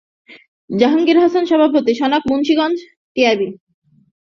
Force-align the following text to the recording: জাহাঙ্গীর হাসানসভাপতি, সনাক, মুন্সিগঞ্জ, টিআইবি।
জাহাঙ্গীর 0.69 1.17
হাসানসভাপতি, 1.23 1.91
সনাক, 1.99 2.23
মুন্সিগঞ্জ, 2.29 2.77
টিআইবি। 3.15 3.47